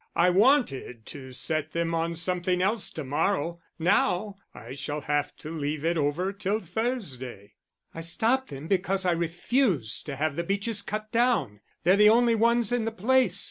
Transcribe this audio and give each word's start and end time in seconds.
I 0.15 0.31
wanted 0.31 1.05
to 1.05 1.31
set 1.31 1.73
them 1.73 1.93
on 1.93 2.15
something 2.15 2.59
else 2.59 2.89
to 2.89 3.03
morrow, 3.03 3.61
now 3.77 4.37
I 4.51 4.73
shall 4.73 5.01
have 5.01 5.35
to 5.35 5.51
leave 5.51 5.85
it 5.85 5.95
over 5.95 6.33
till 6.33 6.59
Thursday." 6.59 7.53
"I 7.93 8.01
stopped 8.01 8.49
them 8.49 8.67
because 8.67 9.05
I 9.05 9.11
refuse 9.11 10.01
to 10.05 10.15
have 10.15 10.37
the 10.37 10.43
beeches 10.43 10.81
cut 10.81 11.11
down. 11.11 11.59
They're 11.83 11.97
the 11.97 12.09
only 12.09 12.33
ones 12.33 12.71
in 12.71 12.85
the 12.85 12.91
place. 12.91 13.39